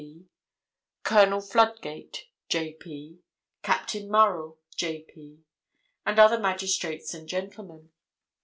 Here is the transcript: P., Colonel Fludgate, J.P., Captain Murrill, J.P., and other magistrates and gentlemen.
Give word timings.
P., 0.01 0.31
Colonel 1.03 1.41
Fludgate, 1.41 2.23
J.P., 2.49 3.19
Captain 3.61 4.09
Murrill, 4.09 4.57
J.P., 4.75 5.43
and 6.07 6.17
other 6.17 6.39
magistrates 6.39 7.13
and 7.13 7.29
gentlemen. 7.29 7.91